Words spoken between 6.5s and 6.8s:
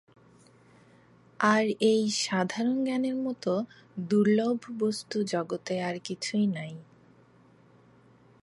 নাই।